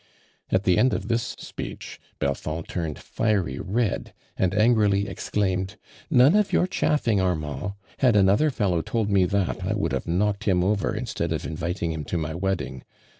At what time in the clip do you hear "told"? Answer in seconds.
8.81-9.11